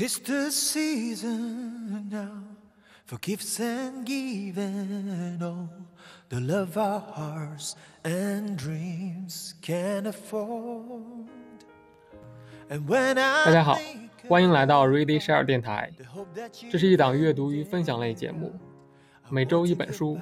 [0.00, 2.56] Tis the season now
[3.04, 5.68] for gifts and giving all
[6.30, 11.28] the love our hearts and dreams can afford.
[12.70, 15.92] And when I 大家好 think 欢迎来到 Ready Share 电台
[16.70, 18.54] 这是一档阅读与分享类节目，
[19.28, 20.18] 每周一本书，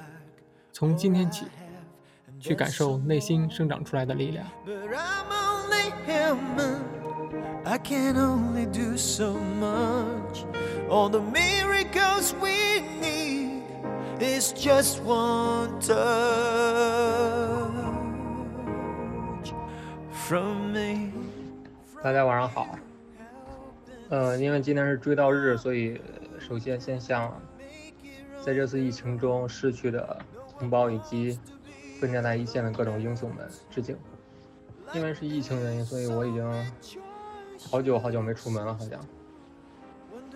[0.73, 1.45] 从今天起，
[2.37, 4.45] 去感受内心生长出来的力量。
[7.71, 10.43] I can only do so much.
[10.89, 13.61] All the miracles we need
[14.19, 15.93] is just one touch
[20.11, 21.11] from me.
[22.01, 22.75] 大家晚上好。
[24.09, 26.01] 呃，因为今天是追悼日，所以
[26.39, 27.31] 首先先向
[28.41, 30.17] 在这次疫情中逝去的
[30.57, 31.37] 同胞以及
[32.01, 33.95] 奋战在一线的各种英雄们致敬。
[34.91, 36.43] 因为是疫情原因，所以我已经
[37.67, 38.99] 好久好久没出门了，好像。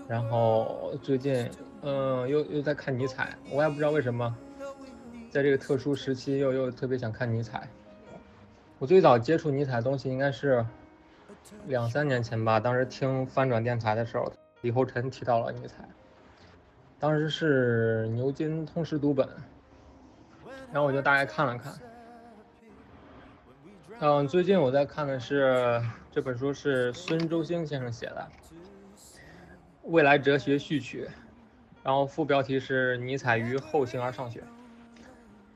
[0.08, 1.49] 然后最近，
[1.82, 4.35] 嗯、又又在看尼采，我也不知道为什么，
[5.32, 7.68] 在这个特殊时期又又特别想看尼采。
[8.80, 10.65] 我最早接触尼采的东西应该是
[11.68, 15.87] 两三年前吧，当时听翻转电台的时候，李厚辰提到了尼采，
[16.99, 19.27] 当时是牛津通识读本，
[20.71, 21.74] 然后我就大概看了看。
[23.99, 28.27] 嗯，最近我在看的是这本书是孙周兴先生写的
[29.84, 31.05] 《未来哲学序曲》，
[31.84, 34.44] 然后副标题是“尼采于后形而上学”。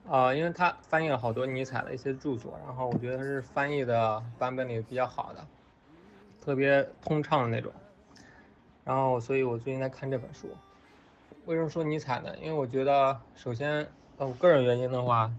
[0.08, 5.46] 啊、因为他翻译了好多尼采的一些著作，然后我觉得是翻译的版本里比较好的，
[6.40, 7.74] 特别通畅的那种。
[8.86, 10.50] 然后，所以我最近在看这本书。
[11.46, 12.34] 为什么说尼采呢？
[12.38, 13.86] 因为我觉得，首先，
[14.18, 15.30] 呃，我个人原因的话，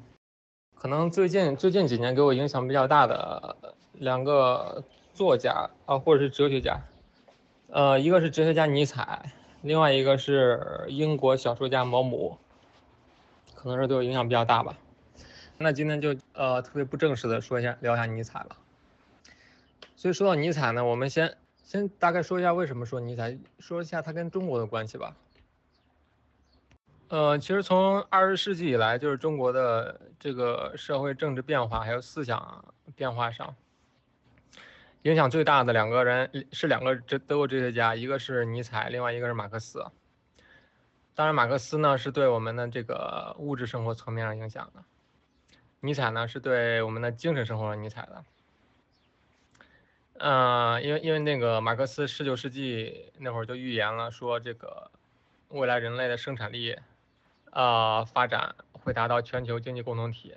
[0.81, 3.57] 可能最近最近几年给我影响比较大的
[3.95, 6.81] 两个作家啊，或者是哲学家，
[7.67, 12.39] 呃，一个是哲学家尼采，另外一个是英国小说家毛姆。
[13.57, 14.79] 可能是对我影响比较大吧。
[15.57, 18.57] 那今天就呃特别不正式的说一下聊一下尼采了。
[19.97, 25.17] 所以说到尼采呢，我们先先大概说一下为什么说尼采，说一下他跟中国的关系吧。
[27.08, 32.63] 呃，其实从二十世纪以来，就是中国的这个社会政治变化还有思想
[32.95, 33.57] 变化上，
[35.02, 39.83] 影响最大的两个人是两个哲德国哲学家，一个是尼采，另外一个是马克思。
[41.14, 44.85] 当然，马克思呢是对我们的这个物质生活层面上影响的，
[45.80, 48.25] 尼采呢是对我们的精神生活上尼采的。
[50.19, 54.90] 呃，因为因为那个马克思十九世纪那会儿就预言了，说这个
[55.48, 56.77] 未来人类的生产力，
[57.58, 60.36] 呃，发展会达到全球经济共同体。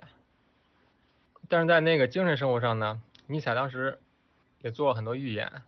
[1.48, 4.00] 但是在那个精神生活上呢，尼采当时
[4.60, 5.62] 也做了很多预言，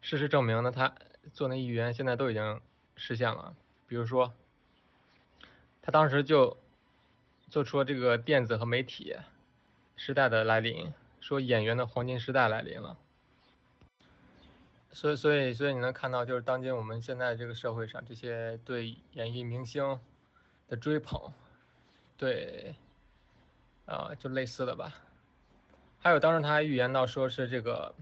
[0.00, 0.94] 事实证明呢，他
[1.34, 2.58] 做那预言现在都已经
[2.96, 3.54] 实现了，
[3.86, 4.32] 比如说。
[5.82, 6.56] 他当时就
[7.50, 9.14] 做出了这个电子和媒体
[9.96, 12.96] 时代的来临，说演员的黄金时代来临了。
[14.90, 20.00] 所以，所以，所以你能看到，就是当今我们现在这个社会上，这些对演艺明星
[20.76, 21.32] 追捧，
[22.16, 22.74] 对，
[23.86, 24.94] 啊、就类似的吧。
[25.98, 27.94] 还有，当时他还预言到，说是这个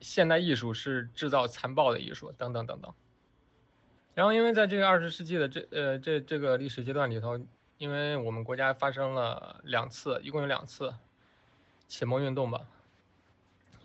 [0.00, 2.92] 现代艺术是制造残暴的艺术，等等等等。
[4.14, 7.40] 然后，因为在这个二十世纪的这呃这这个历史阶段里头，
[7.78, 10.94] 因为我们国家发生了两次，一共有两次
[11.88, 12.60] 启蒙运动吧，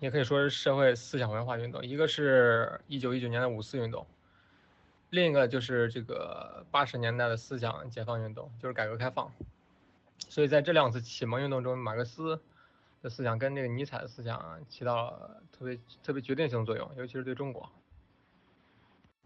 [0.02, 1.86] 也可以说是社会思想文化运动。
[1.86, 4.06] 一个是一九一九年的五四运动，
[5.10, 9.32] 另一个就是这个八十年代的思想解放运动，就是改革开放。
[10.30, 12.42] 所以在这两次启蒙运动中，马克思
[13.02, 17.70] 的思想跟这个尼采的思想起到了特别特别决定性作用，尤其是对中国。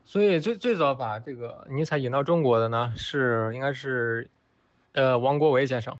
[0.05, 4.29] 所以最最早把这个尼采引到中国的呢，是应该是，
[4.91, 5.95] 呃，王国维先生。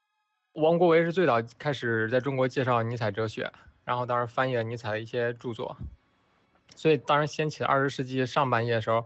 [0.54, 3.52] 王国维是最早开始在中国介绍尼采哲学，
[3.86, 5.78] 然后当时翻译了尼采的一些著作，
[6.76, 9.06] 所以当时掀起了二十世纪上半叶的时候，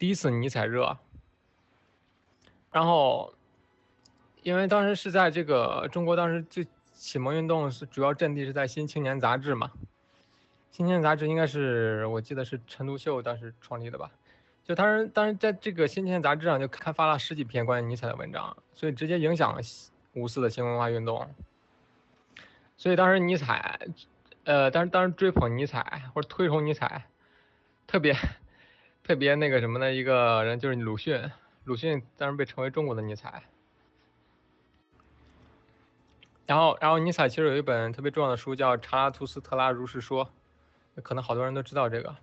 [0.00, 0.96] 第一次尼采热。
[2.72, 3.34] 然后，
[4.42, 9.70] 因为当时是在这个中国，当时最启蒙运动是主要阵地是在《新青年》杂志嘛，
[10.70, 14.10] 《新青年》杂志应该是我记得是陈独秀当时创立的吧。
[14.64, 19.60] 就当时，当时在这个《新青年》杂志上就刊发了十几篇关于尼采的文章，所以直接影响了
[20.14, 21.28] 五四的新文化运动。
[22.78, 23.78] 所以当时尼采，
[24.44, 27.04] 呃，当时当时追捧尼采或者推崇尼采，
[27.86, 28.16] 特别
[29.10, 31.20] 特别那个什么的一个人就是鲁迅，
[31.64, 33.42] 鲁迅当时被称为中国的尼采。
[36.46, 40.30] 然后，然后尼采其实有一本特别重要的书叫《查拉图斯特拉如是说》，
[41.02, 42.14] 可能好多人都知道这个。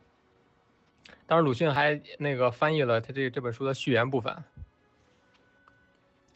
[1.25, 4.33] 当时鲁迅还那个翻译了他这这本书的序言部分，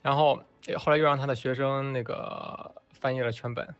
[0.01, 0.43] 然后
[0.77, 3.73] 后来又让他的学生那个翻译了全本。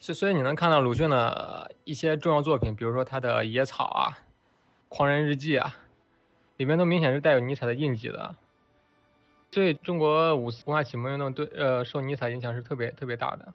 [0.00, 4.18] 所所以你能看到鲁迅的一些重要作品，比如说他的《野草》啊，
[4.88, 5.76] 《狂人日记》啊，
[6.56, 8.34] 里面都明显是带有尼采的印记的。
[9.50, 13.54] 所以中国五四文化启蒙运动对呃受尼采影响是特别特别大的。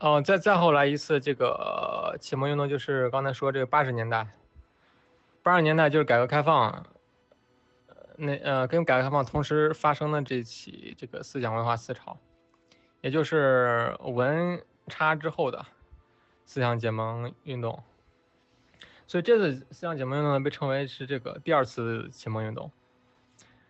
[0.00, 4.28] 哦，再再后来一次这个启蒙运动就是刚才说这个八十年代，
[5.42, 6.84] 八十年代就是改革开放，
[8.16, 12.18] 那呃跟改革开放同时发生的这起这个思想文化思潮。
[13.00, 15.64] 也就是文差之后的
[16.44, 17.82] 思想解蒙运动，
[19.06, 22.70] 所以这次思想解蒙运动呢被称为是这个第二次启蒙运动。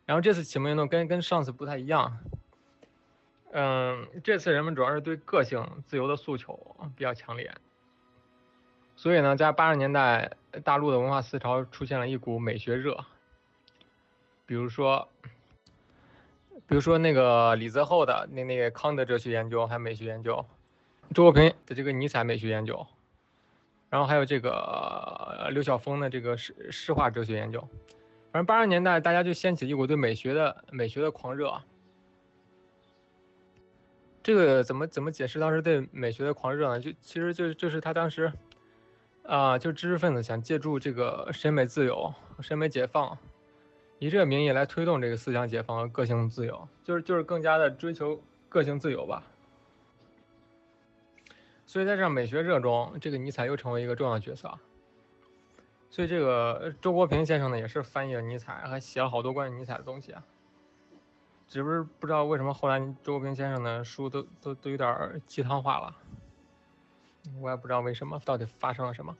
[0.06, 2.18] 然后这次启蒙运动跟跟上次不太一样，
[3.52, 7.52] 嗯，这次人们主要是对个性自由的诉求比较强烈，
[8.96, 10.30] 所以呢，在八十年代
[10.62, 13.04] 大陆的文化思潮出现了一股美学热，
[14.46, 15.08] 比如说。
[16.66, 20.46] 比如说那个李泽厚的那那个康德哲学研究，还有美学研究，
[21.12, 22.86] 周国平的这个尼采美学研究，
[23.94, 27.60] 然后还有这个刘晓峰的这个诗诗画哲学研究，
[28.32, 31.62] 反正八十年代大家就掀起一股对美学的美学的狂热。
[34.20, 36.80] 这个怎么怎么解释当时对美学的狂热呢？
[36.80, 38.32] 就其实就就是他当时，
[39.22, 43.16] 啊，就知识分子想借助这个审美自由、审美解放。
[44.00, 49.22] 以这个名义来推动这个思想解放和个性自由，就是就是更加的追求个性自由吧。
[51.66, 54.52] 所以在这美学热中，这个尼采又成为一个重要角色。
[55.90, 60.24] 所以这个周国平先生呢，也是翻译了尼采，还写了好多关于尼采的东西啊。
[61.46, 65.94] 只不是不知道为什么后来周国平先生的书都都都有点鸡汤化了，
[67.40, 69.16] 我也不知道为什么，到底发生了什么。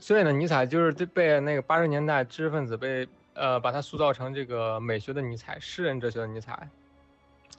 [0.00, 6.68] 所以呢，尼采就是被那个八十年代知识分子被呃把他塑造成这个美学的尼采、诗人哲学的尼采，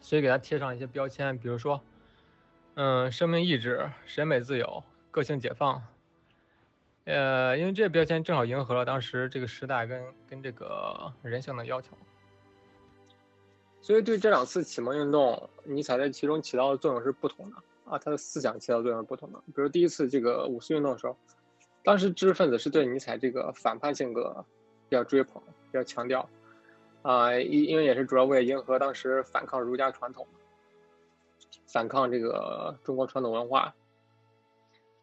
[0.02, 1.82] 所以给他贴上一些标签，比如说，
[2.76, 5.82] 嗯，生命意志、审美自由、个性解放，
[7.06, 11.98] 呃，因为这些标签正好迎合了当时这个时代跟跟这个人性的要求，
[13.82, 17.56] 所以对这两次启蒙运动，尼采在其中起到的作用是不同的
[17.86, 21.18] 啊，他的思想起到作用是不同的，比如第一次这个五四运动的时候。
[21.84, 24.44] 当时知识分子是对尼采这个反叛性格
[24.90, 26.28] 比较追捧、比较强调，
[27.04, 30.28] 啊，因因为也是主要为了迎合当时反抗儒家传统，
[31.76, 33.76] 反抗这个中国传统文化。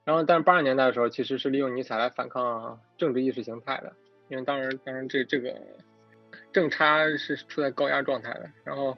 [0.05, 3.93] 然后，但是八十年代的时候，其实是利用尼采来反抗政治意识形态的，
[4.31, 5.55] 因为当时当时这这个
[6.51, 8.51] 政差是处在高压状态的。
[8.65, 8.97] 然后，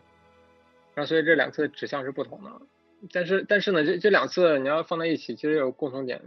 [0.94, 2.50] 然后所以这两次指向是不同的。
[3.12, 6.22] 但是但是呢，这这两次你要放在一起，其实有共同点。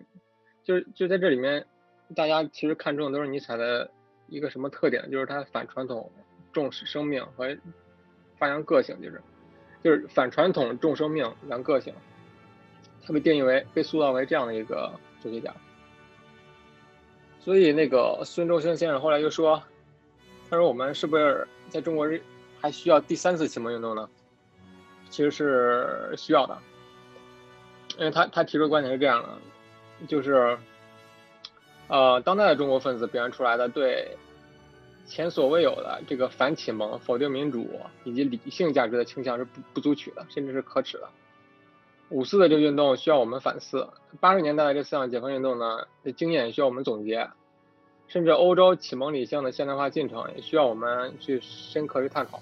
[0.66, 1.66] 就是就在这里面，
[2.14, 3.90] 大家其实看中的都是尼采的
[4.28, 5.10] 一个什么特点？
[5.10, 6.12] 就是他反传统、
[6.52, 7.58] 重视生命和
[8.38, 9.22] 发扬个性，就是
[9.84, 11.94] 就是反传统、重生命、扬个性。
[13.06, 14.92] 他被定义为被塑造为这样的一个
[15.24, 15.54] 哲学家。
[17.40, 19.64] 所以那个孙中山先生后来就说
[20.50, 22.08] ：“他说我们是不是在中国
[22.60, 24.10] 还需要第三次启蒙运动呢？”
[25.10, 26.58] 其实是需要的，
[27.98, 29.30] 因为他他提出的观点是这样的。
[30.06, 30.58] 就是，
[31.88, 34.18] 呃，当代的中国分子表现出来的对
[35.08, 37.68] 前所未有的这个反启蒙、否定民主
[38.04, 41.10] 以及理性价值的倾向是不不足取的，甚至是可耻的。
[42.10, 47.30] 五四的这个运动需要我们反思，八十年代的这思想解放运动呢，这经验需要我们总结，
[48.08, 52.40] 甚至欧洲启蒙理性的现代化进程也需要我们去深刻去探讨。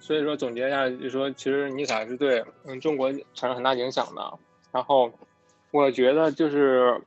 [0.00, 4.38] 所以说，总结一下，就说其实尼采是对嗯中国产生很大影响的，
[4.72, 5.10] 然后。
[5.70, 6.98] 我觉得就是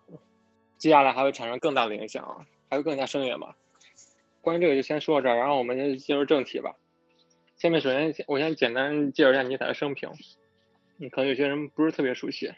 [0.77, 3.57] 接下来还会产生更大的影响，还会更加深远吧。
[4.39, 6.77] 关于这个就先说到这儿，然后我们先进入正题吧。
[7.57, 10.09] 下面首先我先简单介绍一下尼采的生平，
[10.97, 12.53] 嗯可能有些人不是特别熟悉。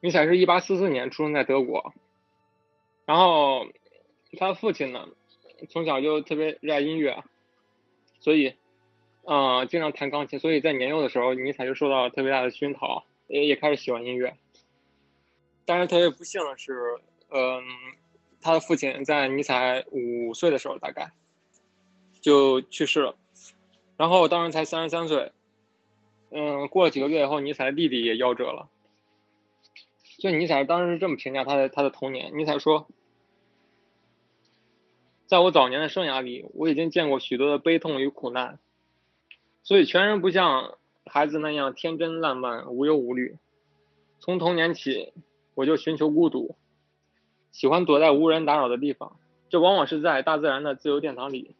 [0.00, 1.94] 尼采是一八四四年出生在德国，
[3.06, 3.66] 然后
[4.38, 5.08] 他父亲呢
[5.70, 7.24] 从小就特别热爱音乐，
[8.20, 8.54] 所以
[9.24, 14.36] 嗯经常弹钢琴，所以在年幼的时候尼采就受到了特别大的熏陶，也也开始喜欢音乐。
[15.64, 16.72] 但是特别不幸的是，
[17.30, 17.62] 嗯，
[18.40, 21.12] 他的父亲在尼采五岁的时候大概
[22.20, 23.16] 就去世了，
[23.96, 25.32] 然后当时才三十三岁，
[26.30, 28.68] 嗯，过了几个月以后，尼采的弟弟也夭折了。
[30.18, 32.88] 就尼采当时是这么评价他的他的童年，尼采说，
[35.26, 38.58] 在我早年的生涯里，我已经见过许多的悲痛与苦难，
[39.62, 43.36] 所以全然不像孩子那样天真烂漫、无忧无虑。
[44.18, 45.12] 从童年起。
[45.56, 46.56] 我就寻求孤独，
[47.52, 49.18] 喜欢躲在无人打扰的地方。
[49.48, 51.56] 这往往是在大自然的自由殿堂里，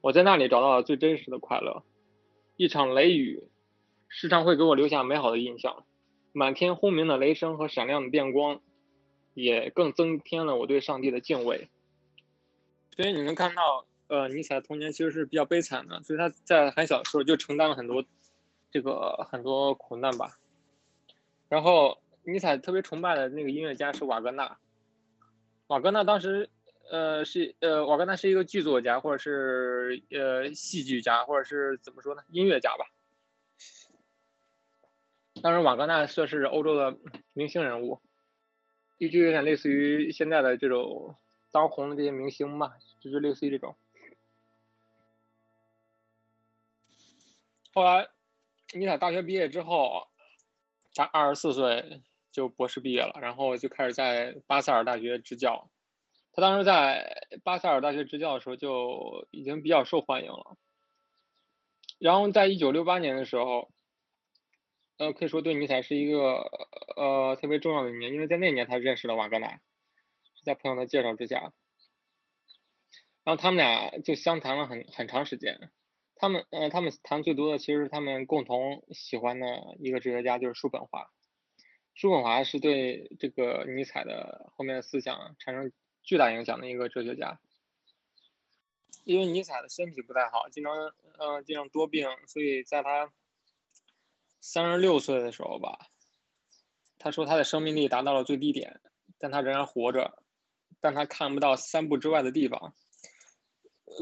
[0.00, 1.82] 我在那里找到了最真实的快乐。
[2.56, 3.44] 一场雷雨
[4.08, 5.84] 时常会给我留下美好的印象，
[6.32, 8.60] 满天轰鸣的雷声和闪亮的电光，
[9.34, 11.68] 也更增添了我对上帝的敬畏。
[12.96, 18.04] 所以你能看到，呃，尼采的童年其实是比较悲惨的，所以他在很小的时候就承担了很多
[18.70, 20.38] 这个很多苦难吧。
[21.48, 24.58] 然后，尼采特别崇拜的那个音乐家是瓦格纳，
[25.70, 26.50] 瓦格纳当时。
[26.90, 32.84] 呃，是呃，瓦格纳是一个剧作家，或者是呃戏剧家，或者是怎么说呢，音乐家吧。
[35.40, 36.98] 当时瓦格纳算是欧洲的
[37.32, 38.00] 明星人物，
[38.98, 41.14] 就有点类似于现在的这种
[41.52, 43.76] 当红的这些明星嘛，就是类似于这种。
[47.72, 48.08] 后来，
[48.74, 50.08] 尼采大学毕业之后，
[50.96, 52.02] 他二十四岁
[52.40, 55.68] 就博士毕业了，然后就开始在巴塞尔大学执教。
[56.32, 60.56] 他当时在巴塞尔大学执教的时候就已经比较受欢迎了，
[61.98, 63.70] 然后在一九六八年的时候，
[64.96, 66.48] 呃，可以说对尼采是一个
[66.96, 69.60] 呃特别重要的一年，因为在那年他认识了瓦格纳，
[70.42, 71.52] 在朋友的介绍之下，
[73.22, 75.70] 然后他们俩就相谈了很很长时间，
[76.14, 81.10] 他们呃他们谈最多的其实是他们共同喜欢的一个哲学家就是叔本华，
[82.00, 85.70] 叔本华是对这个尼采的后面的思想产生。
[86.02, 87.38] 巨大影响的一个哲学家，
[89.04, 90.74] 因为尼采的身体不太好，经常
[91.18, 93.12] 嗯经常多病，所以在他
[94.40, 95.90] 三十六岁的时候吧，
[96.98, 98.80] 他说他的生命力达到了最低点，
[99.18, 100.22] 但他仍然活着，
[100.80, 102.74] 但他看不到三步之外的地方，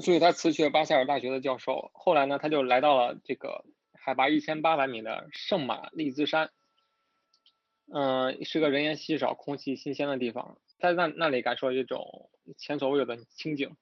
[0.01, 1.91] 所以他辞去了巴塞尔大学的教授。
[1.95, 6.53] 后来呢，他就来到了这个海拔一千八百米的圣马利兹山，
[7.93, 10.59] 嗯，是个人烟稀少、空气新鲜的地方。
[10.79, 13.77] 在那那里感受一种前所未有的清静，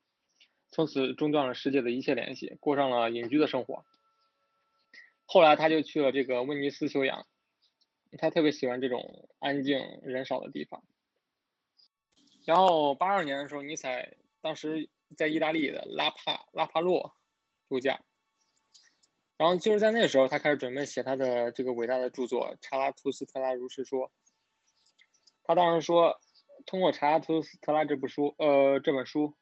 [0.71, 3.85] 从此中断了世界的一切联系，过上了隐居的生活。
[5.27, 7.27] 后来他就去了这个威尼斯休养，
[8.17, 10.83] 他特别喜欢这种安静人少的地方。
[12.45, 17.13] 然后八二年的时候，尼采当时在意大利的拉帕拉帕洛
[17.69, 18.01] 度假，
[19.37, 24.09] 然后就是在那时候，他开始准备写他的这个伟大的著作《查拉图斯特拉如是说》。
[25.45, 26.21] 他当时说。
[26.65, 29.37] 通过查拉图斯特拉这部书，呃，这本书，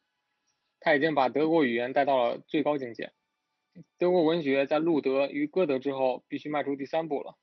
[0.78, 3.14] 他已经把德国语言带到了最高境界。
[3.96, 7.38] 德国文学在路德与歌德之后，必须迈出第三步了。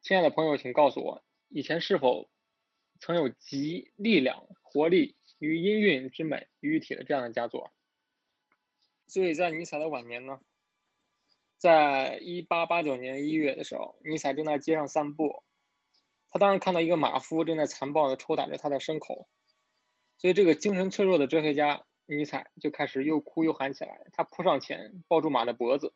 [0.00, 2.30] 亲爱的朋友，请告诉我，以前是否
[3.00, 7.72] 曾有集力量、活力与音韵之美于一体的这样的佳作？
[9.08, 10.40] 所以在尼采的晚年呢，
[11.58, 15.42] 在一八八九年一月的时候，尼采正在街上散步。
[16.30, 19.28] 他当时看到一个马夫正在残暴地抽打着他的牲口，
[20.18, 24.06] 所以这个精神脆弱的哲学家尼采就开始又哭又喊起来。
[24.12, 25.94] 他扑上前抱住马的脖子，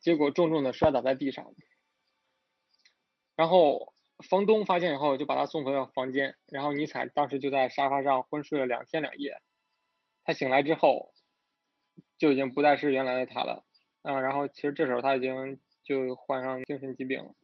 [0.00, 1.52] 结果重重地摔倒在地上。
[3.36, 3.92] 然后
[4.28, 6.36] 房东发现以后就把他送回了房间。
[6.46, 9.42] 然后尼采当时就在沙发上昏睡了两天两夜。
[10.22, 11.12] 他醒来之后
[12.16, 13.64] 就已经不再是原来的他了。
[14.04, 17.34] 嗯，然后其实这时候他已经就患上精神疾病了。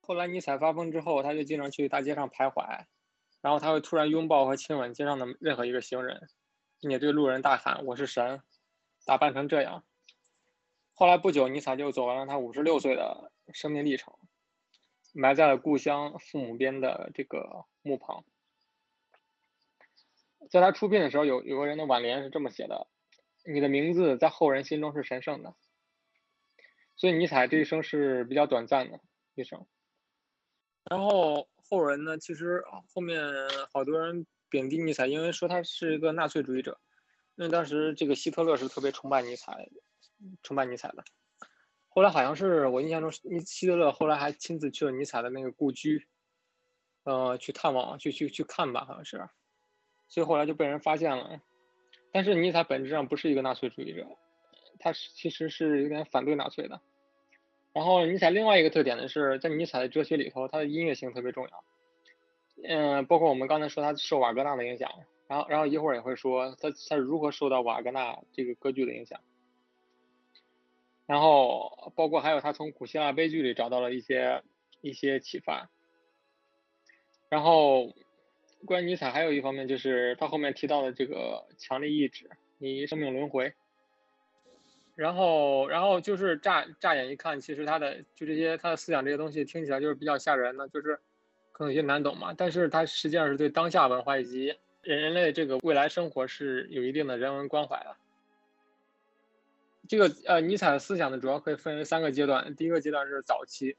[0.00, 2.86] 后来尼采发疯之后，他就经常去大街上徘徊，
[3.42, 6.28] 然后他会突然拥抱和亲吻街上的任何一个行人，
[6.80, 8.42] 并且对路人大喊：“我是神，
[9.04, 9.84] 打扮成这样。”
[10.94, 14.14] 后来不久，尼采就走完了他五十六岁的生命历程，
[15.12, 18.24] 埋在了故乡父母边的这个墓旁。
[20.50, 22.86] 在他出殡的时候，有有个人的挽联是这么写的
[23.44, 25.54] ：“你的名字在后人心中是神圣的。”
[27.00, 29.00] 所以尼采这一生是比较短暂的
[29.34, 29.66] 一生。
[30.90, 33.24] 然后后人呢，其实后面
[33.72, 36.78] 好多人贬低尼采，因为说他是一个纳粹主义者。
[37.36, 39.66] 因为当时这个希特勒是特别崇拜尼采，
[40.42, 41.02] 崇拜尼采的。
[41.88, 46.06] 后来好像是我印象中，尼希特勒后来还亲自去了尼采的那个故居，
[47.04, 49.26] 呃，去探望，去去去看吧，好像是。
[50.06, 51.40] 所以后来就被人发现了。
[52.12, 54.06] 但是尼采本质上不是一个纳粹主义者，
[54.78, 56.78] 他其实是有点反对纳粹的。
[57.72, 61.64] 然后尼采另外一个特点呢，是在尼采的哲学里头，他的音乐性特别重要。
[62.62, 64.90] 嗯，包括我们刚才说他受瓦格纳的影响，
[65.28, 69.20] 然后然后一会儿也会说他他如何受到瓦格纳这个歌剧的影响。
[71.06, 74.42] 然后包括还有他从古希腊悲剧里找到了一些
[74.80, 75.70] 一些启发。
[77.28, 77.94] 然后
[78.66, 83.54] 关于尼采还有一方面就是他后面提到的这个强力意志，你生命轮回。
[85.00, 91.00] 然后，然后就是乍乍眼一看，其实他的就这些他的思想这些东西听起来就是比较吓人的，就是
[91.52, 97.96] 可能有些难懂嘛，但是他实际上是对当下文化以及人人类这个未来生活是有一定的人文关怀的。
[99.88, 102.54] 这个呃，尼采的思想呢，主要可以分为三个阶段。
[102.54, 103.78] 第一个阶段是早期，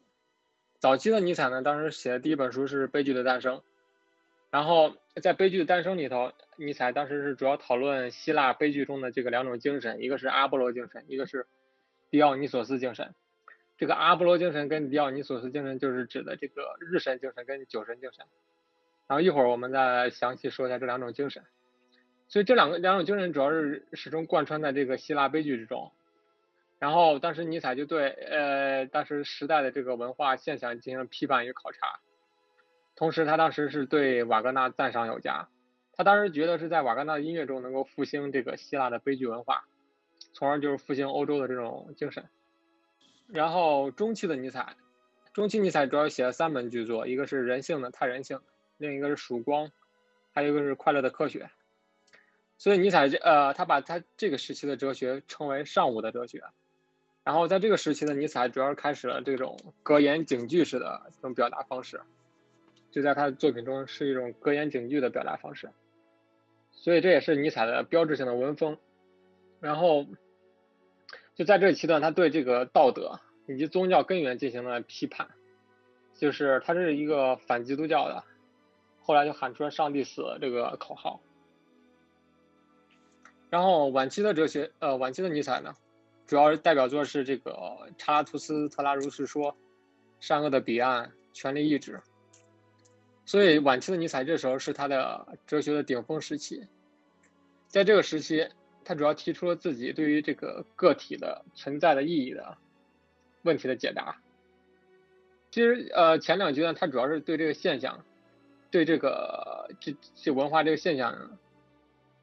[0.79, 3.57] 早期的尼采呢，当时写的第一本书是《悲剧的诞生》，
[4.51, 11.47] 然后在《悲剧的诞生》里头，尼采当时是主要讨论希腊悲剧中的这个两种精神，一个是阿波罗精神，一个是
[12.09, 13.15] 狄奥尼索斯精神。
[13.77, 18.25] 这个阿波罗精神跟狄奥尼索斯精神就是指的这个日神精神跟酒神精神。
[19.07, 21.43] 然后一会儿我们再详细说一下这两种精神。
[22.27, 25.91] 所以这两个两种精神主要是始终贯穿在这个希腊悲剧之中。
[26.77, 31.99] 然后当时尼采就对呃当时时代的这个文化现象进行了批判与考察，
[33.01, 35.49] 同时他当时是对瓦格纳赞赏有加，
[35.93, 39.65] 他当时觉得是在瓦格纳的音乐中能够复兴这个希腊的悲剧文化，
[40.33, 42.29] 从而就是复兴欧洲的这种精神。
[43.25, 44.75] 然后中期的尼采，
[45.33, 48.39] 中期尼采主要写了三本巨作，一个是人性的太人性，
[48.77, 49.71] 另一个是曙光，
[50.31, 51.49] 还有一个是快乐的科学。
[52.59, 56.43] 所以尼采这呃他把他这个时期的哲学称为上午的哲学。
[57.23, 61.99] 然后在这个时期的尼采主要开始了这种格言警句式的这种表达方式，
[62.91, 65.69] 就在他的作品中是一种格言警句的表达方式，
[66.71, 68.77] 所以这也是尼采的标志性的文风。
[69.59, 70.05] 然后
[71.35, 75.29] 就在这期段，他对这个道德以及宗教根源进行了批判，
[76.15, 78.23] 就是他是一个反基督教的，
[78.99, 81.21] 后来就喊出了“上帝死”这个口号。
[83.49, 85.73] 然后晚期的哲学，呃，晚期的尼采呢？
[86.25, 87.51] 主要代表作是这个
[87.97, 89.51] 《查拉图斯特拉如是说》，
[90.21, 91.97] 《善恶的彼岸》，《权力意志》。
[93.31, 96.67] 所以晚期的尼采这时候是他的哲学的顶峰时期。
[97.69, 98.49] 在这个时期，
[98.83, 102.57] 他主要提出了自己对于这个个体的存在的意义的
[103.43, 104.21] 问题的解答。
[105.49, 108.03] 其实，呃，前两阶段他主要是对这个现象，
[108.69, 111.37] 对这个这这文化这个现象。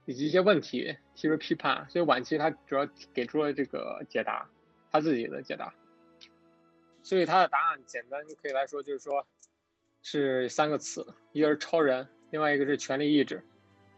[0.05, 4.47] 以及一些问题提出批判，所以晚期他主要给出了这个解答，
[4.93, 5.73] 他自己的解答。
[7.03, 9.27] 所以他的答案简单可以来说就是说，
[10.03, 13.43] 是三个词，一个是超人，另外一个是权力意志，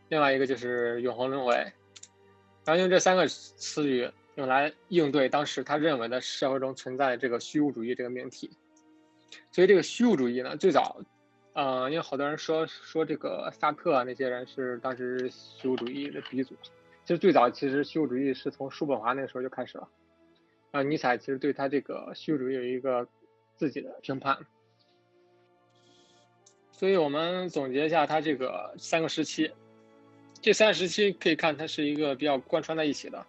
[0.09, 1.55] 另外一个就是永恒轮回。
[2.65, 8.51] 然后用这三个词语用来应对当时他认为的社会中存在的这个虚无主义这个命题。
[9.53, 11.01] 所以这个虚无主义呢，最早。
[11.53, 16.55] 呃，因为好多人说说这个萨特啊，那些人是当时虚无主义的鼻祖。
[17.05, 19.89] 其实最早其实虚无主义是从叔本华那个时候就开始了。
[20.71, 23.07] 啊，尼采其实对他这个虚无主义有一个
[23.57, 24.39] 自己的评判。
[26.81, 29.53] 所以我们总结一下他这个三个时期，
[30.41, 33.27] 这三个时期可以看它是一个比较贯穿在一起的。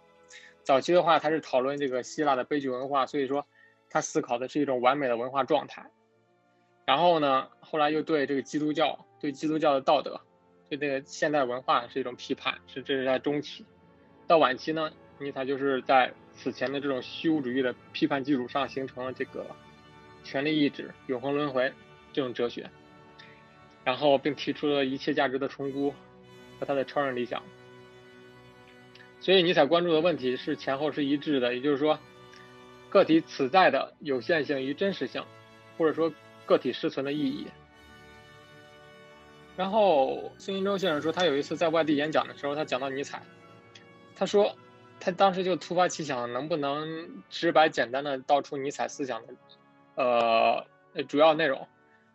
[0.62, 3.46] 早期的话，他是讨论这个希腊的悲剧文化，所以说
[3.90, 5.84] 他思考的是一种完美的文化状态。
[6.86, 10.18] 然后呢，后来又对这个基督教、对基督教的道德、
[10.70, 13.66] 对这个现代文化是一种批判，是这是在中期。
[14.26, 19.44] 到晚期呢，尼采就是在此前的这种虚无主义的批判基础上，形成了这个
[20.24, 21.70] 权力意志、永恒轮回
[22.14, 22.70] 这种哲学，
[23.84, 25.94] 然后并提出了一切价值的重估
[26.58, 27.42] 和他的超人理想。
[29.20, 31.98] 所以尼采关注的问题是前后是一致的，也就是说，
[32.90, 35.24] 个体此在的有限性与真实性，
[35.76, 36.12] 或者说。
[36.44, 37.46] 个体失存的意义。
[39.56, 43.22] 然后孙云洲先生说，他有一次在外地演讲的时候，他讲到尼采，
[44.16, 44.54] 他说
[44.98, 49.34] 他当时就突发奇想，能不能直白简单的道出尼采思想的
[49.94, 50.66] 呃
[51.04, 51.66] 主要内容？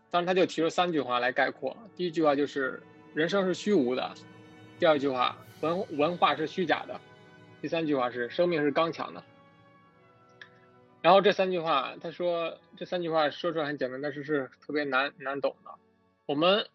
[0.10, 2.82] 当时他就提出三句话来概括：第一句话就是
[3.13, 4.13] 人生是虚无的；
[4.80, 6.96] 第二句话文文化是虚假的；
[7.62, 9.24] 第三句话是生命是刚强的。
[11.02, 15.72] 然后这三句话，他说这三句话说出来很简单，但是是特别难难懂的。
[16.26, 16.67] 我们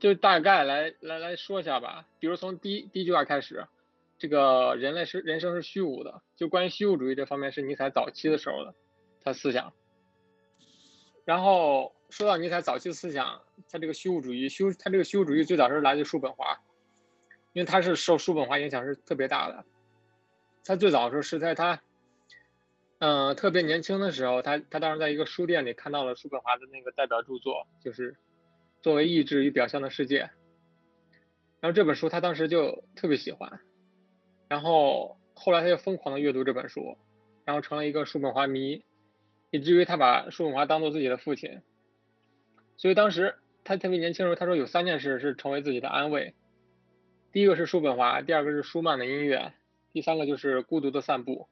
[0.00, 2.06] 就大概来来来说一下吧。
[2.18, 3.66] 比如从第一第一句话开始，
[4.18, 8.74] 这个人类是人生是虚无的，就关于虚无主义这方面是尼采早期的时候的
[9.22, 9.72] 他思想。
[11.26, 16.58] 然后说到尼采早期思想，他这个虚无主义虚他这个虚无主义最早是来自叔本华，
[17.52, 19.64] 因为他是受叔本华影响是特别大的。
[20.64, 21.82] 他最早的时候是在他。
[22.98, 28.12] 嗯，特别年轻的时候，他他当时在一个书店里看到了叔本华的那个代表著作，就是
[28.80, 30.22] 《作为意志与表象的世界》。
[31.60, 33.60] 然后这本书他当时就特别喜欢，
[34.48, 36.96] 然后后来他就疯狂的阅读这本书，
[37.44, 38.82] 然后成了一个叔本华迷，
[39.50, 41.62] 以至于他把叔本华当做自己的父亲。
[42.76, 46.34] 所以当时他特别年轻的时候，他说有三件事是成为自己的安慰，
[47.32, 49.52] 第一个是叔本华，第二个是舒曼的音乐，
[49.92, 51.48] 第三个就是孤独的散步。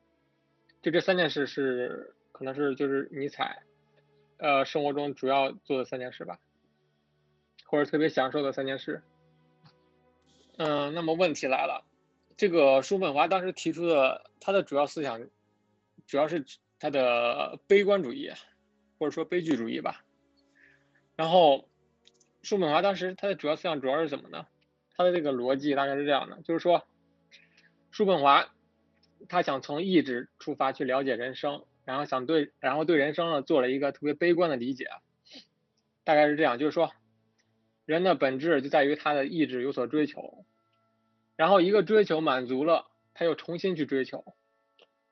[0.82, 3.62] 就这三件事是可能是就是尼采，
[4.36, 6.38] 呃，生活中主要做的三件事吧。
[7.66, 9.02] 或者特别享受的三件事。
[10.58, 11.84] 嗯，那么问题来了，
[12.36, 15.26] 这个叔本华当时提出的他的主要思想，
[16.06, 16.44] 主要是
[16.78, 18.30] 他的悲观主义，
[18.98, 20.04] 或者说悲剧主义吧。
[21.16, 21.68] 然后，
[22.42, 24.46] 叔本华当时他的主要思想主要是什么呢？
[24.96, 26.86] 他的这个逻辑大概是这样的，就是说，
[27.90, 28.52] 叔本华
[29.28, 34.88] 他想从意志出发去了解人生，然后想对，然后对人生呢做了一个特别悲观的理解，
[36.04, 36.92] 大概是这样，就是说。
[37.86, 40.46] 人的本质就在于他的意志有所追求，
[41.36, 44.24] 然后一个追求满足了，他又重新去追求，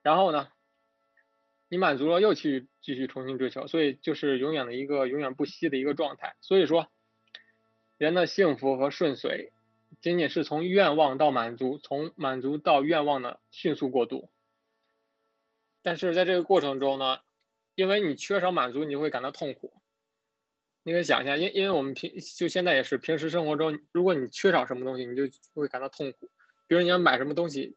[0.01, 0.49] 然后呢，
[1.73, 6.37] 你满足了又去继续重新追求，所以就是永远的一个永远不息的一个状态。
[6.43, 6.93] 所以说，
[7.97, 9.53] 人的幸福和顺遂，
[10.03, 14.29] 仅仅是从愿望到满足，从满足到愿望的迅速过渡。
[15.81, 17.21] 但是在这个过程中呢，
[17.75, 19.73] 因为你缺少满足，你会感到痛苦。
[20.83, 25.23] 你可以想一下，因因为我们平就现在也是平时生活中，如果你缺少什么东西，你就
[25.55, 26.31] 会感到痛苦。
[26.67, 27.77] 比如你要买什么东西，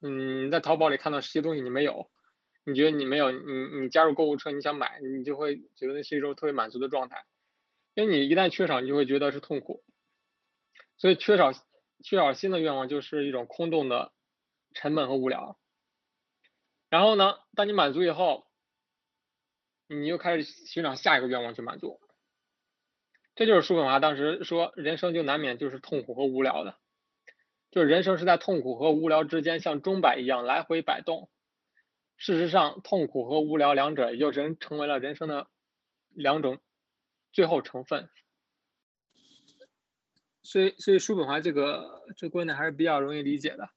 [0.00, 2.08] 嗯，在淘宝里看到这些东西你没有，
[2.64, 7.24] 你觉得你没有，你你加入购物车你想买，你就会觉得那是一种特别满足的状态。
[7.94, 9.84] 因为你一旦缺少，你就会觉得是痛苦。
[10.96, 11.52] 所以缺少
[12.02, 14.12] 缺少新的愿望就是一种空洞的
[14.72, 15.58] 沉闷和无聊。
[16.88, 18.46] 然后呢，当你满足以后，
[19.86, 22.00] 你又开始寻找下一个愿望去满足。
[23.34, 26.78] 这就是叔本华当时说，人生就难免就是痛苦和无聊的，
[27.70, 31.28] 就是人生是在痛苦和无聊之间像钟摆一样来回摆动。
[32.16, 35.48] 事实上，痛苦和无聊两者也就人成为了人生的
[36.10, 36.60] 两种
[37.32, 38.08] 最后成分。
[40.42, 43.68] 所以，所以叔本华这个这观点还是比较容易理解的。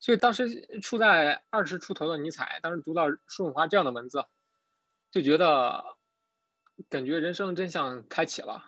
[0.00, 4.24] 所以当时处在二十出头的尼采，当时读到叔本华这样的文字，
[5.10, 5.96] 就觉得。
[6.88, 8.64] 感觉人生真相开启了，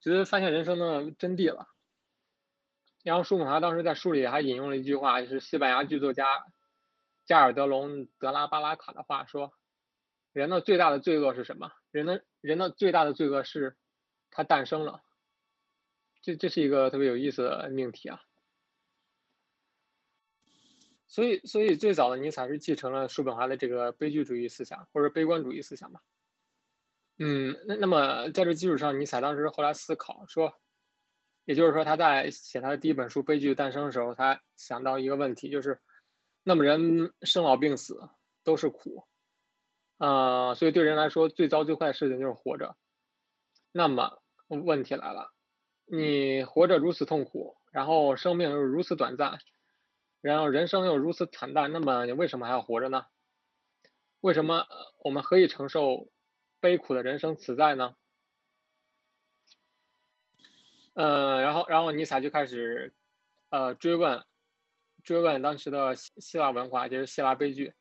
[0.00, 1.68] 觉得发现人生的真谛了。
[3.04, 6.44] 然后叔本华当时在书里还引用了一句话，就是西班牙剧作家
[7.26, 9.52] 加尔德隆德拉巴拉卡的话，说
[10.32, 11.72] ：“人的最大的罪恶是什么？
[11.90, 13.76] 人的人的最大的罪恶是，
[14.30, 15.02] 他诞生了。”
[16.22, 18.20] 这这是一个特别有意思的命题啊。
[21.08, 26.02] 所以，所以最早的尼采是继承了叔本华的这个悲剧主义思想，或者悲观主义思想吧。
[27.18, 30.52] 嗯，那那么在这基础上，尼采当时后来思考说，
[31.44, 35.80] 也就是说他在写他的第一本书《悲剧诞生》的时候，他想到一个问题，就是，
[36.48, 38.08] 那么人生老病死
[38.44, 39.04] 都是苦，
[39.98, 42.76] 啊，所以对人来说最糟最坏的事情就是活着。
[43.72, 45.32] 那么问题来了，
[45.86, 49.40] 你活着如此痛苦，然后生命又如此短暂，
[50.20, 53.06] 然后人生又如此惨淡，那么你为什么还要活着呢？
[54.20, 54.68] 为什么
[55.02, 56.08] 我们何以承受？
[56.58, 57.94] 悲苦的人生此在呢？
[60.94, 62.94] 呃，然后，然后尼采就开始，
[63.50, 64.24] 呃，追问，
[65.06, 67.72] 追问当时的希希腊文化，就是希腊悲剧。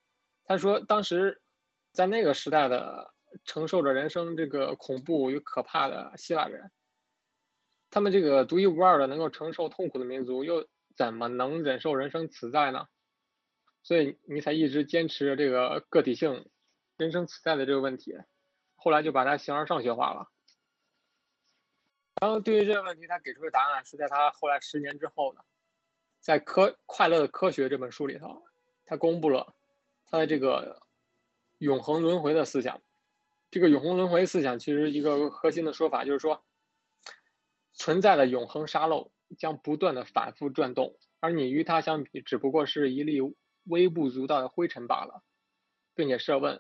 [0.45, 1.41] 他说，当时
[1.91, 6.71] 在那个时代的承受着人生这个恐怖与可怕的希腊人，
[7.89, 12.88] 他们这个独一无二的能够承受痛苦的民族，又怎么能忍受人生此在呢？
[13.81, 16.47] 所以，尼采一直坚持着这个个体性
[16.95, 18.15] 人生此在的这个问题。
[18.75, 20.29] 后来就把它形而上学化了。
[22.21, 25.43] 然后对于这个问题，他给出的答案是在他后来十年之后的，
[26.25, 28.41] 在《科快乐的科学》这本书里头，
[28.83, 29.53] 他公布了
[30.07, 30.81] 他的这个
[31.59, 32.81] 永恒轮回的思想。
[33.51, 36.43] 这个永恒轮回思想其实一个核心的说法就是说，
[37.73, 43.19] 存在的永恒沙漏将不断的反复转动，而你与它相比，只不过是一粒
[43.65, 45.21] 微不足道的灰尘罢了，
[45.93, 46.59] 并且设问，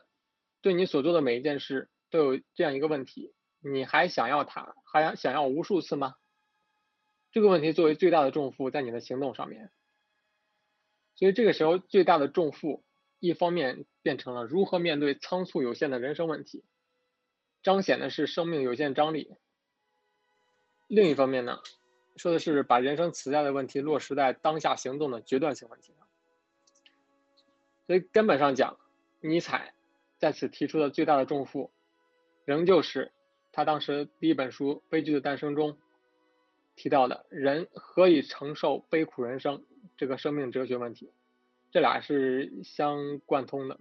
[0.61, 1.89] 对你所做的每一件事。
[2.11, 6.13] 都有这样一个问题，你还想要它，还想想要无数次吗？
[7.35, 9.69] 这个问题作为最大的重负在你的行动上面，
[11.15, 12.81] 所以这个时候最大的重负，
[13.19, 16.63] 一方面变成了如何面对仓促有限的人生问题，
[17.61, 19.35] 彰显的是生命有限张力；
[20.87, 21.59] 另一方面呢，
[22.15, 26.07] 说的是把人生存在的问题落实在当下行动的决断性问题上。
[27.85, 28.79] 所以根本上讲，
[29.19, 29.73] 尼采
[30.19, 31.73] 在此提出的最大的重负。
[32.45, 33.11] 仍旧是
[33.51, 35.77] 他当时第一本书《悲剧的诞生》中
[36.75, 39.65] 提到的人何以承受悲苦人生
[39.97, 41.11] 这个生命哲学问题，
[41.71, 43.79] 这俩是相贯通的。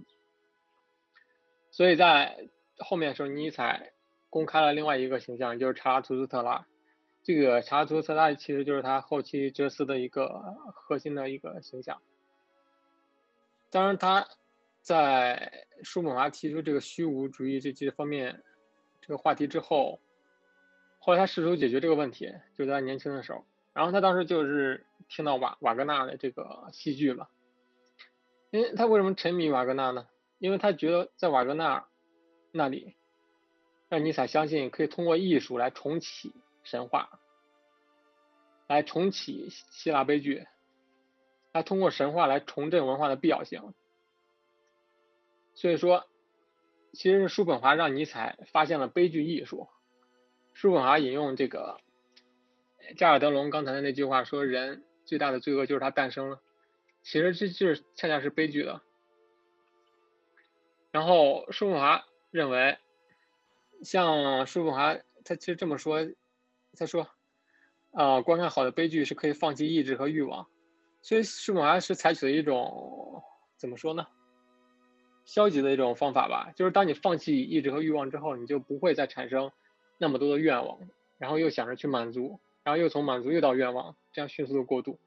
[1.71, 3.93] 所以在后面的时候，尼采
[4.31, 6.67] 公开了另外一个形象，就是查拉图斯特拉。
[7.23, 10.29] 这个查拉图斯特拉其实就是他后期哲思的一个
[10.75, 12.01] 核心的一个形象。
[13.71, 14.27] 当然，他
[14.81, 18.43] 在叔本华提出这个虚无主义这些方面。
[19.07, 20.01] 这个话题之后，
[21.05, 23.45] 后来他试图解决这个问题，就在年轻的时候。
[23.75, 27.29] 然后他当时就是听到瓦瓦格纳的这个戏剧嘛，
[28.51, 30.09] 因为他为什么沉迷瓦格纳呢？
[30.39, 31.87] 因为他觉得在瓦格纳
[32.53, 32.97] 那里，
[33.91, 37.21] 让尼采相信可以通过艺术来重启神话，
[38.67, 40.47] 来重启希腊悲剧，
[41.53, 43.75] 来通过神话来重振文化的必要性。
[45.55, 46.07] 所以说，
[46.95, 49.69] 其实是叔本华让尼采发现了悲剧艺术。
[50.55, 51.77] 叔本华引用这个。
[52.97, 56.41] 加尔德隆刚才的那句话说：“人最大的罪恶就是他诞生了。”
[57.03, 58.81] 其实这就是恰恰是悲剧的。
[60.91, 62.79] 然后叔本华认为，
[63.83, 66.07] 像叔本华他其实这么说，
[66.79, 67.09] 他说
[67.93, 70.47] ：“啊，观看好的悲剧是可以放弃意志和欲望。”
[71.03, 73.23] 所以叔本华是采取了一种
[73.57, 74.07] 怎么说呢？
[75.25, 79.51] 消极的一种方法吧，就是当你放弃意志和欲望之后，你就不会再产生
[79.99, 80.79] 那么多的愿望，
[81.19, 82.41] 然后又想着去满足。
[82.63, 84.99] 然后又从满足又到愿望，这样迅速的过渡，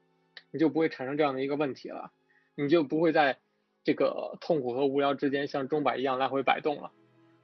[0.52, 2.12] 你就不会产生这样的一个问题了，
[2.54, 3.38] 你就不会在
[3.82, 6.92] 这个痛苦和无聊之间像钟摆一样来回摆动了，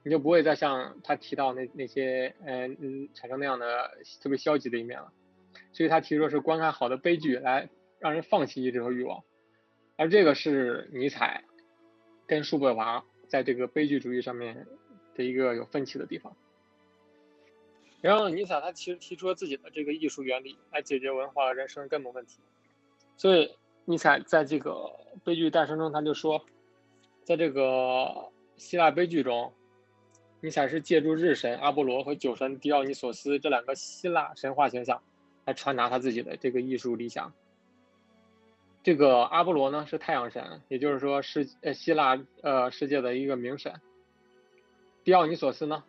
[0.03, 5.11] 你就不会再像他提到那那些嗯嗯产生那样的特别消极的一面了。
[5.73, 7.67] 所以他提出是观看好的悲剧来
[7.99, 9.21] 让人放弃意志和欲望，
[9.97, 11.43] 而这个是尼采
[12.25, 14.65] 跟叔本华在这个悲剧主义上面
[15.13, 16.37] 的一个有分歧的地方。
[18.05, 22.37] 然后尼采他其实提出了自己的这个艺术原理来解决文化人生根本问题，
[23.17, 23.51] 所以
[23.83, 24.91] 尼采在这个
[25.23, 26.39] 悲剧诞生中他就说，
[27.23, 29.51] 在这个希腊悲剧中，
[30.39, 35.01] 尼采是借助日神阿波罗和酒神狄奥尼索斯这两个希腊神话形象
[35.45, 37.33] 来传达他自己的这个艺术理想。
[38.83, 43.81] 这个阿波罗呢是太阳神，也就是说是呃希腊呃世界的一个名神。
[45.03, 45.83] 狄奥尼索斯呢？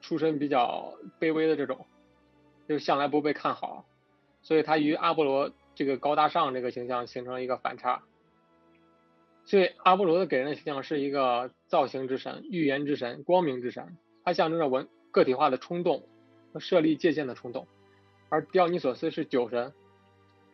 [0.00, 1.86] 出身比较卑微的这种，
[2.68, 3.84] 就向来不被看好，
[4.42, 8.02] 所以他与阿波罗这个高大上这个形象形成了一个反差。
[9.44, 16.04] 所以阿波罗的给人的形象是一个造型之神、预言之神、光明之神，它象征着文个体化的冲动
[16.52, 17.64] 和设立界限的冲动；
[18.28, 19.72] 而狄奥尼索斯是酒神，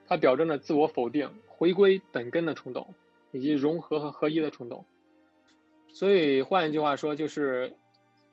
[0.06, 2.94] 它表征着自我否定、回归本根的冲动，
[3.32, 4.84] 以及融合和合一的冲动。
[5.92, 7.76] 所以换一句话说，就是。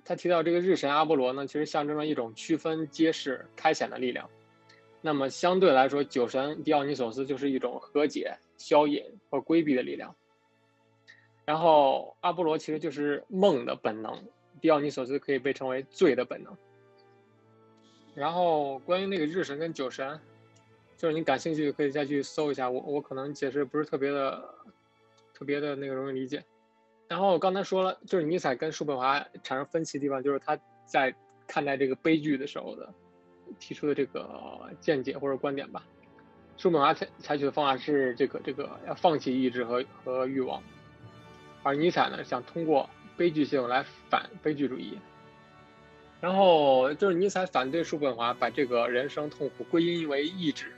[0.03, 4.29] 他提到这个日神阿波罗呢，其实象征着一种区分、揭示、开显的力量。
[5.01, 10.15] 那么相对来说，酒神狄奥尼索斯就是一种和解、消隐或规避的力量。
[11.45, 14.23] 然后阿波罗其实就是梦的本能，
[14.59, 16.55] 狄奥尼索斯可以被称为罪的本能。
[18.13, 20.19] 然后关于那个日神跟酒神，
[20.97, 24.53] 就是你感兴趣可以再去搜一下，我我可能解释不是特别的、
[25.33, 26.43] 特别的那个容易理解。
[27.11, 31.13] 然后我刚才说了，就是尼采跟叔本华产生分歧的地方，就是他在
[31.45, 32.89] 看待这个悲剧的时候的
[33.59, 35.83] 提出的这个见解或者观点吧。
[36.55, 40.63] 叔本华采采取的方法是这个这个要放弃意志和和欲望，
[41.63, 44.97] 而尼采呢想通过悲剧性来反悲剧主义。
[46.21, 50.71] 然后就是尼采反对叔本华把这个人生痛苦归因为意志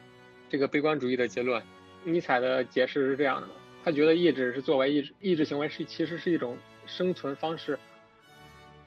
[0.49, 1.61] 这个悲观主义的结论。
[2.03, 3.47] 尼采的解释是这样的。
[3.83, 7.77] 他觉得意志是作为意志意志行为是其实是一种生存方式，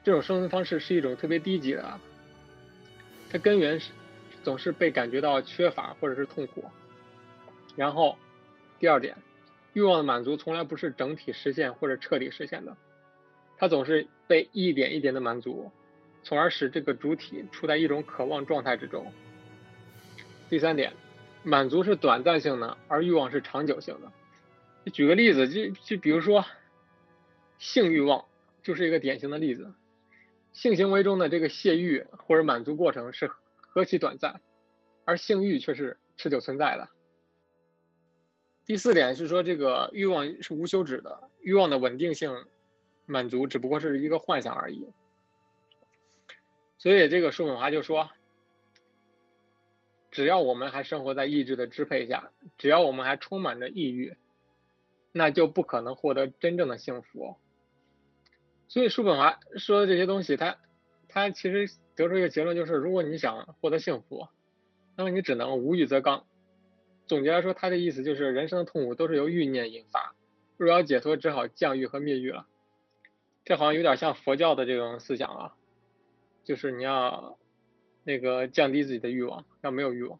[0.03, 1.99] 这种生存方式是一种特别低级的，
[3.29, 3.91] 它根源是
[4.43, 6.65] 总是被感觉到缺乏或者是痛苦。
[7.75, 8.17] 然后
[8.79, 9.15] 第二点，
[9.73, 12.75] 欲望的满足从来不是整体实现或者彻底实现的，
[13.57, 15.71] 它总是被一点一点的满足，
[16.23, 19.05] 从而使这个主体处在一种渴望状态之中。
[20.49, 20.91] 第三点，
[21.43, 24.11] 满足是短暂性的，而欲望是长久性的。
[24.91, 26.45] 举个例子，就就比如说，
[27.57, 28.25] 性欲望
[28.63, 29.73] 就是一个典型的例子。
[30.53, 34.41] 性行为中的这个泄欲或者满足过程是何其短暂，
[35.05, 36.89] 而性欲却是持久存在的。
[38.65, 42.45] 第四点是说，这个欲望是无休止的，欲望的稳定性
[43.05, 44.87] 满足只不过是一个幻想而已。
[46.77, 48.09] 所以这个叔本华就说，
[50.09, 54.15] 只要我们还生活在意志的支配下，只要我们还充满着抑郁。
[55.17, 57.35] 那就不可能获得真正的幸福。
[58.69, 60.57] 所以叔本华说的这些东西，他
[61.09, 64.27] 他其实得出一个结论，就是如果你想获得幸福，
[64.95, 66.25] 那么你只能无欲则刚。
[67.07, 70.15] 总结来说，他的意思就是人生的痛苦都是由欲念引发，
[70.57, 72.47] 若要解脱，只好降欲和灭欲了。
[73.45, 75.55] 这好像有点像佛教的这种思想啊，
[76.43, 77.39] 就是你要
[78.03, 80.19] 那个降低自己的欲望，要没有欲望。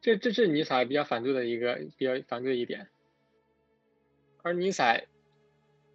[0.00, 2.88] 这这是尼采比较反对的一个比较反对一点。
[4.42, 5.06] 而尼采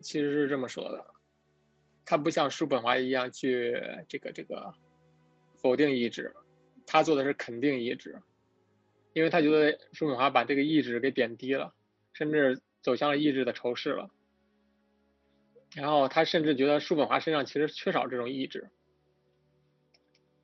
[0.02, 1.06] 其实是这么说的，
[2.06, 4.74] 他不像叔本华一样去这个这个
[5.58, 6.34] 否定意志，
[6.86, 8.22] 他做的是肯定意志，
[9.14, 11.74] 因为他觉得叔本华把这个意志给贬低了，
[12.14, 14.10] 甚至走向了意志的仇视了。
[15.76, 18.70] 然后他甚至觉得叔本华身上其实缺少这种意志。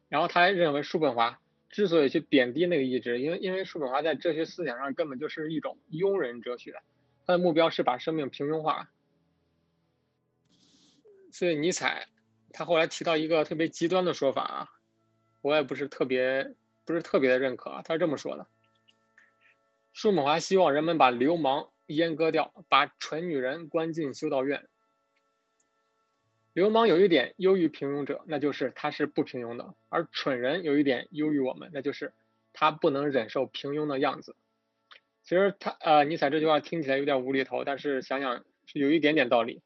[0.10, 1.40] 然后他认为叔本华
[1.70, 6.76] 之所以去贬低那个意志，因为因为叔本华在哲学思想上根本就是一种庸人哲学，
[7.26, 8.90] 他的目标是把生命平庸化。
[11.32, 12.08] 所以尼采
[12.52, 14.70] 他后来提到一个特别极端的说法啊，
[15.42, 16.54] 我也不是特别
[16.86, 17.82] 不是特别的认可啊。
[17.82, 18.48] 他是这么说的：
[19.94, 24.68] 叔本华希望人们把流氓阉割掉，把蠢女人关进修道院。
[26.54, 32.14] 流氓有一点优于平庸者，那就是他是不平庸的；而蠢人有一点优于我们，那就是
[32.54, 34.36] 他不能忍受平庸的样子。
[35.24, 39.62] 其实他呃，尼采这句话听起来有点无厘头，但是想想是有一点点道理。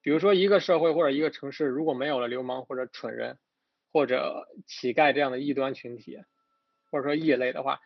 [0.00, 3.38] 比如说，一个社会或者一个城市如果没有了流氓或者蠢人，
[3.92, 6.18] 或者乞丐这样的异端群体，
[6.90, 7.80] 或者说异类的话，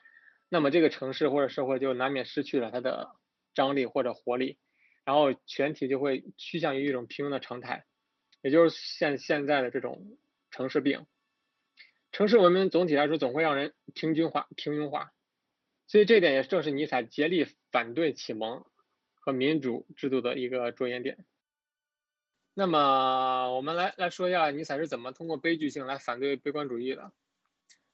[0.48, 3.10] 那么这个城市或者社会就难免失去了它的
[3.54, 4.58] 张力或者活力，
[5.04, 7.84] 然后全体就会趋向于一种平庸的常态。
[8.42, 10.18] 也就是现现在的这种
[10.50, 11.06] 城市病，
[12.12, 15.10] 城市文明总体来说总会让人平均化、平庸化，
[15.88, 18.64] 所以这点也正是尼采竭力反对启蒙
[19.14, 21.26] 和民主制度的一个着眼点。
[22.54, 27.12] 那么我们来来说一下尼采是怎么通过悲剧性来反对悲观主义的。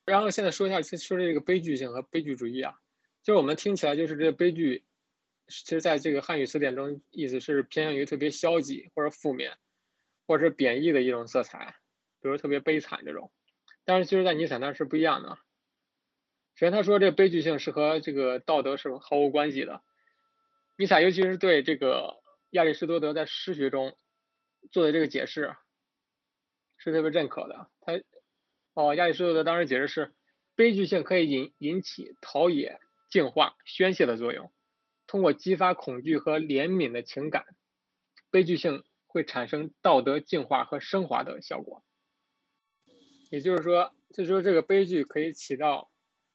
[0.04, 2.78] 然后现在说一下，说这个悲剧性和悲剧主义啊，
[3.22, 4.85] 就是我们听起来就是这悲剧，
[5.48, 9.57] 其实在这个汉语词典中意思是偏向于特别消极或者负面。
[10.26, 11.76] 或者是贬义的一种色彩，
[12.22, 13.30] 比如特别悲惨这种，
[13.85, 15.37] 但是其实，在尼采那是不一样的。
[16.55, 19.83] 首先，他说这悲剧性是和这个道德是毫无关系的。
[20.77, 23.97] 尼采尤其是对这个亚里士多德在诗学中
[24.71, 25.55] 做的这个解释，
[26.77, 27.69] 是特别认可的。
[27.81, 28.01] 他
[28.75, 30.14] 哦，亚里士多德当时解释是，
[30.55, 32.79] 悲剧性可以引引起陶冶、
[33.11, 34.53] 净化、宣泄的作用，
[35.07, 37.45] 通过激发恐惧和怜悯的情感，
[38.31, 38.83] 悲剧性。
[39.07, 41.85] 会产生道德净化和升华的效果，
[43.31, 45.88] 也就是说，就是说这个悲剧可以起到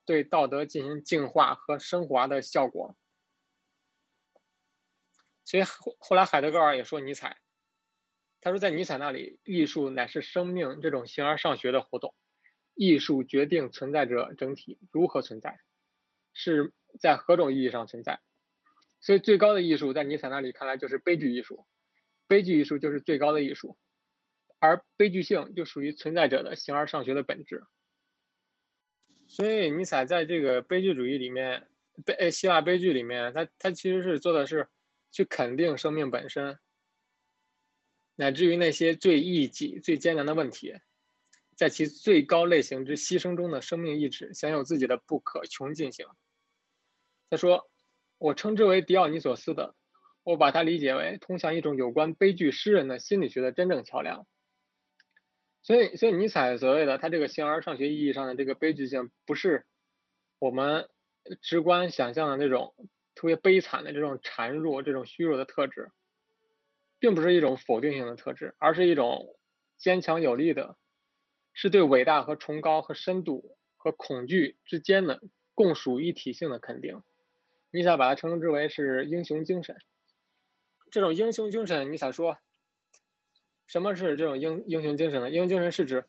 [0.09, 2.97] 对道德进行净化和升华的效果。
[5.45, 7.37] 所以后后来海德格尔也说尼采，
[8.41, 12.15] 他说在尼采那里，艺术乃是生命这种形而上学的活动，
[12.73, 15.59] 艺术决定存在者整体如何存在，
[16.33, 18.19] 是在何种意义上存在。
[19.01, 21.67] 所以最高的艺术在尼采那里看来就是悲剧艺术。
[22.25, 23.77] 悲剧艺术就是最高的艺术，
[24.57, 27.63] 而悲剧性就属于存在者的形而上学的本质。
[29.29, 31.67] 所以尼采在这个悲剧主义里面，
[32.03, 34.67] 悲希腊悲剧里面，他他其实是做的是
[35.11, 36.57] 去肯定生命本身，
[38.15, 40.73] 乃至于那些最异己、最艰难的问题，
[41.55, 46.07] 在其最高类型之牺牲中的生命意志享有自己的不可穷尽性。
[47.29, 47.69] 他说
[48.17, 49.75] ：“我称之为狄奥尼索斯的。”
[50.23, 54.27] 我把它理解为通向一种有关悲剧诗人的心理学的真正桥梁。
[55.61, 59.65] 所以，所以尼采所谓的他这个形而上学意义上的这个悲剧性，不是
[60.39, 60.89] 我们
[61.41, 62.73] 直观想象的那种
[63.13, 65.91] 特别悲惨的这种孱弱、这种虚弱的特质，
[66.97, 69.37] 并不是一种否定性的特质，而是一种
[69.77, 70.77] 坚强有力的，
[71.53, 75.21] 是对伟大和崇高和深度和恐惧之间的
[75.53, 77.03] 共属一体性的肯定。
[77.71, 79.77] 尼采把它称之为是英雄精神。
[80.89, 82.39] 这种英雄精神，尼采说，
[83.69, 85.29] 什么是这种英英雄精神呢？
[85.29, 86.03] 英雄精神是指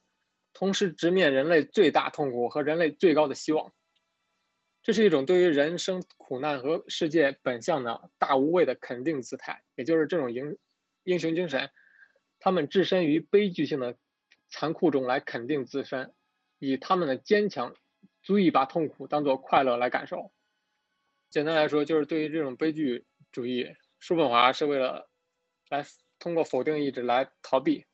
[0.55, 3.71] 同时直面人类最大痛苦和人类最高的希望，
[4.83, 9.63] 这是一种对于人生苦难和世界本相的大无畏的肯定姿态。
[9.75, 10.57] 也就是这种英
[11.05, 11.71] 英雄精神，
[12.39, 13.95] 他们置身于悲剧性的
[14.49, 16.15] 残酷中来肯定自身，
[16.59, 17.77] 以他们的坚强
[18.23, 20.33] 足以把痛苦当做快乐来感受。
[21.29, 23.77] 简单来说，就是对于这种悲剧主义。
[23.99, 25.11] 叔本华是为了
[25.69, 25.85] 来
[26.21, 27.87] 通过否定意志来逃避，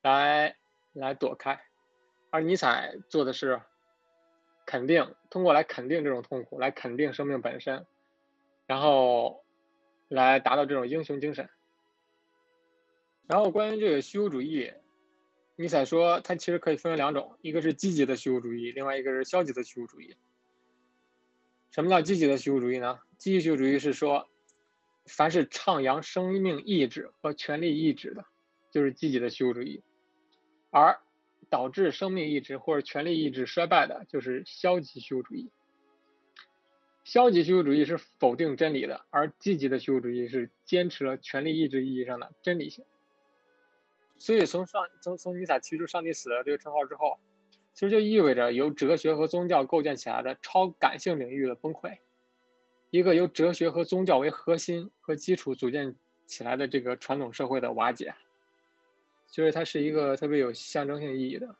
[0.00, 0.56] 来
[0.94, 1.62] 来躲开，
[2.30, 3.60] 而尼采做的是
[4.64, 7.86] 肯定，通过来肯定这种痛苦，来肯定生命本身，
[8.66, 9.44] 然后
[10.08, 11.48] 来达到这种英雄精神。
[13.26, 14.72] 然后关于这个虚无主义，
[15.56, 20.16] 尼采说它其实可以分为两种，一个是积极的虚无主义，另外一个是消极的虚无主义。
[21.70, 22.98] 什么叫积极的虚无主义呢？
[23.18, 24.26] 积极虚无主义是说。
[25.06, 28.24] 凡是倡扬生命意志和权利意志的，
[28.70, 29.82] 就是积极的虚无主义；
[30.70, 31.00] 而
[31.50, 35.50] 导致生命意志或者权利意志衰败的，就是消极虚无主义。
[37.04, 42.84] 消极虚无主义是否定真理的，而积极的虚无主义是坚持了权利意志意义上的真理性。
[44.18, 47.18] 所以，从上从从尼采提出“上帝死了”这个称号之后，
[47.74, 51.98] 其实就意味着由哲学和宗教构建起来的超感性领域的崩溃，
[52.92, 58.14] 一个由哲学和宗教为核心和基础组建起来的这个传统社会的瓦解。
[59.26, 61.56] 所以它是一个特别有象征性意义的。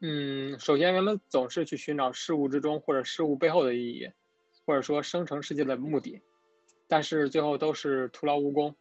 [0.00, 4.10] 嗯，首先人们总是去寻找事物之中或者事物背后的意义，
[4.66, 6.20] 或者说生成世界的目的，
[6.88, 8.74] 但是最后都是徒劳无功，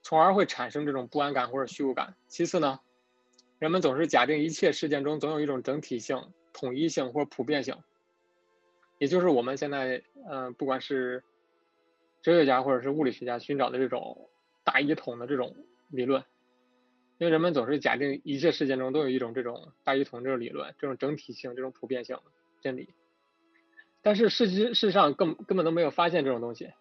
[0.00, 2.14] 从而会产生这种不安感或者虚无感。
[2.28, 2.78] 其次呢？
[3.58, 7.76] 人们总是假定一切事件中总有一种整体性、统一性或普遍性，
[8.98, 11.24] 也就是我们现在，嗯，不管是
[12.22, 14.28] 哲学家或者是物理学家寻找的这种
[14.64, 15.56] 大一统的这种
[15.88, 16.24] 理论，
[17.18, 22.18] 因为人们总是假定一切事件中都有一种这种大一统这种理论、这种整体性、这种普遍性
[22.60, 22.94] 真理，
[24.02, 26.72] 但是事实事实上根根本都没有发现这种东西，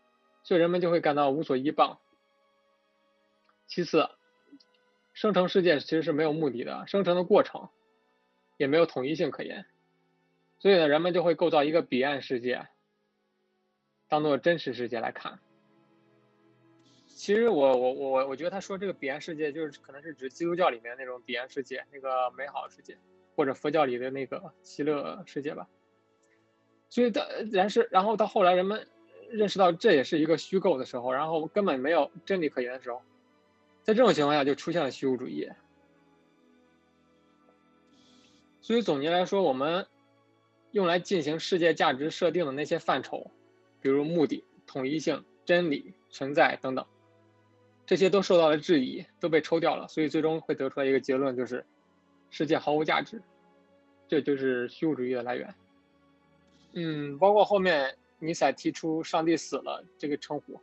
[0.44, 2.00] 所以人们就会感到无所依傍。
[3.68, 4.10] 其次。
[5.14, 7.70] 生成世界其实是没有目的的，生成的过程
[8.58, 9.66] 也没有统一性可言，
[10.60, 12.68] 所以呢，人们就会构造一个彼岸世界，
[14.08, 15.40] 当做真实世界来看。
[17.06, 22.98] 其实我我我我觉得他说这个彼岸世界就是可能是指基督教里面那种彼岸世界，那个美好世界，
[23.36, 25.68] 或者佛教里的那个极乐世界吧。
[26.90, 28.88] 所以到，然是然后到后来人们
[29.30, 33.02] 认识到这也是一个虚构的时候，然后根本没有真理可言的时候。
[33.84, 35.50] 在这种情况下，就出现了虚无主义。
[38.62, 39.88] 所以总结来说，我们
[40.72, 43.32] 用来进行世界价值设定的那些范畴，
[43.82, 46.86] 比如目的、统一性、真理、存在等等，
[47.86, 49.88] 这些都受到了质疑，都被抽掉了。
[49.88, 51.66] 所以最终会得出来一个结论，就是
[52.30, 53.22] 世界毫无价值。
[54.08, 55.54] 这就是虚无主义的来源。
[56.74, 60.60] 嗯，包括后面尼采提出“上帝死了”这个称呼，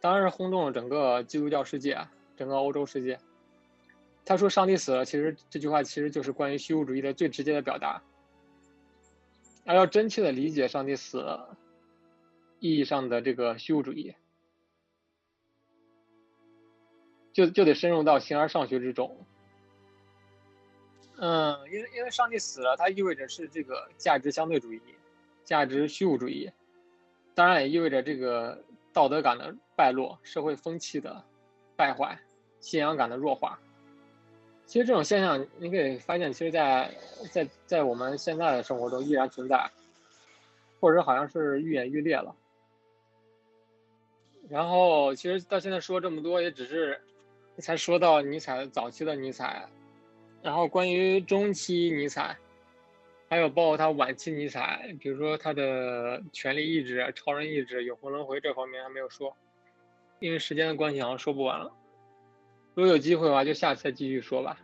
[0.00, 1.98] 当然是轰动了整个基督教世界。
[2.34, 3.18] 整个欧洲世界，
[4.24, 8.02] 他说“上帝死了”，其实这句话其实就是关于虚无主义的最直接的表达。
[9.64, 11.56] 而要真切的理解“上帝死了”
[12.60, 14.14] 意义上的这个虚无主义，
[17.32, 19.26] 就就得深入到形而上学之中。
[21.16, 24.80] 嗯，因为因为上帝死了，它意味着是这个价值相对主义、
[25.44, 26.50] 价值虚无主义，
[27.34, 31.24] 当然也意味着这个道德感的败落、社会风气的。
[31.74, 32.20] 败坏，
[32.60, 33.58] 信仰感的弱化。
[34.66, 36.90] 其实这种现象，你可以发现，其实，在
[37.30, 39.70] 在在我们现在的生活中依然存在，
[40.80, 42.34] 或者好像是愈演愈烈了。
[44.48, 47.00] 然后，其实到现在说这么多，也只是
[47.58, 49.68] 才说到尼采早期的尼采，
[50.42, 52.36] 然后关于中期尼采，
[53.28, 59.36] 还有包括他晚期尼采，比如说他的权力意志、超人意志、永恒轮回这方面还没有说。
[60.18, 61.72] 因为时间的关系，好像说不完了。
[62.74, 64.56] 如果有机会的话，就下次再继续说吧。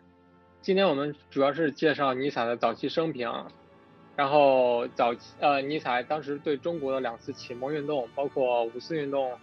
[0.62, 3.30] 今天我们主要是介绍尼采的早期生平，
[4.16, 9.38] 然后早期呃，尼采当时对中国的两次启蒙运动，包括五四运动、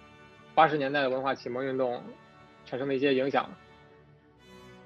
[0.55, 2.01] 八十年代的文化启蒙运动
[2.65, 3.53] 产生的一些影响，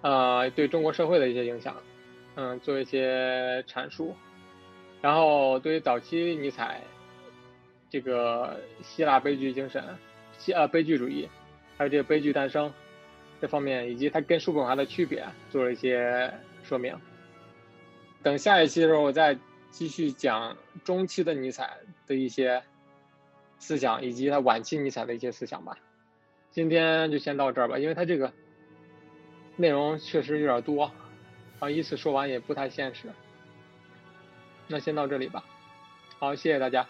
[0.02, 1.76] 呃，对中国社会的一些影响，
[2.36, 4.14] 嗯，做一些阐述。
[5.02, 6.82] 然后对于早期尼采
[7.90, 9.82] 这个希腊悲剧精神。
[10.38, 11.28] 希呃，悲剧主义，
[11.78, 12.72] 还有这个悲剧诞生
[13.42, 16.34] 这方面，以及它跟叔本华的区别，做了一些
[16.64, 16.96] 说明。
[18.22, 19.38] 等下一期的时候，我再
[19.72, 22.62] 继续讲中期的尼采的一些
[23.58, 25.78] 思想，以及他晚期尼采的一些思想吧。
[26.52, 28.34] 今天就先到这儿吧，因为他这个
[29.56, 30.92] 内容确实有点多，
[31.60, 33.08] 啊，一次说完也不太现实。
[34.68, 35.46] 那先到这里吧，
[36.18, 36.86] 好，谢谢大家。